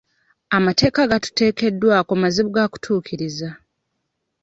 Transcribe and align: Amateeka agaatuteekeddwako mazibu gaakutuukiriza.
Amateeka 0.57 0.99
agaatuteekeddwako 1.05 2.11
mazibu 2.21 2.49
gaakutuukiriza. 2.55 3.49